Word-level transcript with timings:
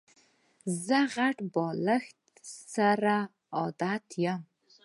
زه 0.85 0.99
غټ 1.15 1.37
بالښت 1.53 2.21
سره 2.73 3.15
عادت 3.57 4.05
یم. 4.23 4.41